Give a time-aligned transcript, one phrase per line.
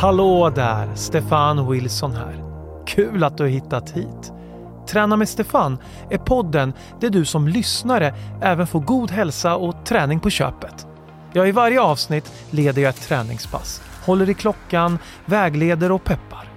[0.00, 0.94] Hallå där!
[0.94, 2.44] Stefan Wilson här.
[2.86, 4.32] Kul att du har hittat hit.
[4.88, 5.78] Träna med Stefan
[6.10, 10.86] är podden där du som lyssnare även får god hälsa och träning på köpet.
[11.32, 16.48] Ja, i varje avsnitt leder jag ett träningspass, håller i klockan, vägleder och peppar.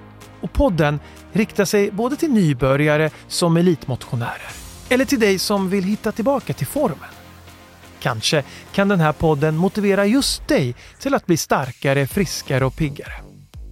[0.42, 1.00] Och podden
[1.32, 4.52] riktar sig både till nybörjare som elitmotionärer.
[4.90, 7.10] Eller till dig som vill hitta tillbaka till formen.
[8.00, 13.21] Kanske kan den här podden motivera just dig till att bli starkare, friskare och piggare.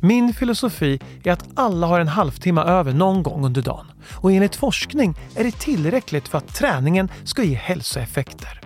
[0.01, 4.55] Min filosofi är att alla har en halvtimme över någon gång under dagen och enligt
[4.55, 8.61] forskning är det tillräckligt för att träningen ska ge hälsoeffekter.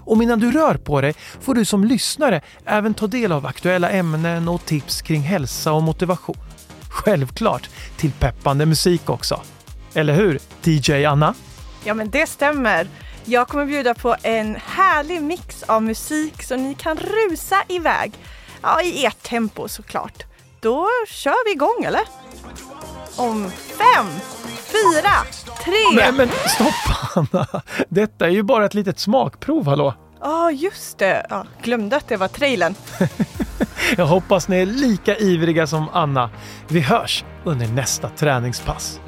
[0.00, 3.90] Och innan du rör på dig får du som lyssnare även ta del av aktuella
[3.90, 6.36] ämnen och tips kring hälsa och motivation.
[6.90, 9.40] Självklart till peppande musik också.
[9.94, 11.34] Eller hur, DJ Anna?
[11.84, 12.88] Ja, men det stämmer.
[13.24, 18.12] Jag kommer bjuda på en härlig mix av musik så ni kan rusa iväg.
[18.62, 20.29] Ja, i ert tempo såklart.
[20.62, 22.02] Då kör vi igång, eller?
[23.16, 24.06] Om fem,
[24.44, 25.12] fyra,
[25.64, 25.96] tre...
[25.96, 27.62] Nej men stopp Anna!
[27.88, 29.94] Detta är ju bara ett litet smakprov, hallå?
[30.20, 31.26] Ja, oh, just det.
[31.30, 32.74] Ja, glömde att det var trailern.
[33.96, 36.30] Jag hoppas ni är lika ivriga som Anna.
[36.68, 39.00] Vi hörs under nästa träningspass.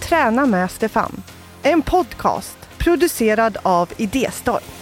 [0.00, 1.22] Träna med Stefan.
[1.62, 4.79] En podcast producerad av Idéstorm.